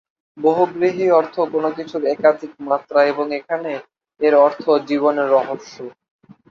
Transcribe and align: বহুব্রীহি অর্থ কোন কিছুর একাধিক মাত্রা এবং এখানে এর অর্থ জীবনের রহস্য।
বহুব্রীহি 0.37 1.05
অর্থ 1.11 1.35
কোন 1.51 1.65
কিছুর 1.77 2.03
একাধিক 2.13 2.51
মাত্রা 2.69 2.99
এবং 3.05 3.25
এখানে 3.39 3.71
এর 4.21 4.33
অর্থ 4.45 4.63
জীবনের 4.89 5.27
রহস্য। 5.29 5.75